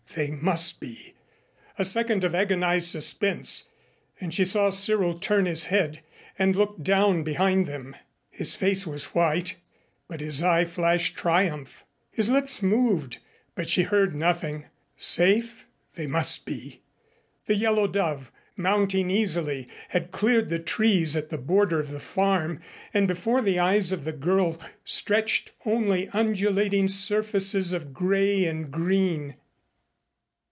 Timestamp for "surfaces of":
26.89-27.93